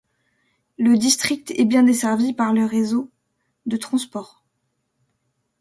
Le 0.79 0.97
district 0.97 1.51
est 1.55 1.63
bien 1.65 1.83
desservi 1.83 2.33
par 2.33 2.53
les 2.53 2.65
réseaux 2.65 3.11
de 3.67 3.77
transports. 3.77 4.43